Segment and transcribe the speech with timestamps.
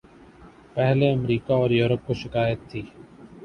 [0.73, 2.81] پہلے امریکہ اور یورپ کو شکایت تھی۔